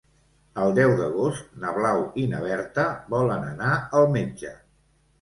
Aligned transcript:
El 0.63 0.71
deu 0.79 0.93
d'agost 1.01 1.51
na 1.65 1.75
Blau 1.77 2.03
i 2.23 2.25
na 2.33 2.41
Berta 2.49 2.89
volen 3.15 3.49
anar 3.55 3.79
al 4.01 4.15
metge. 4.21 4.61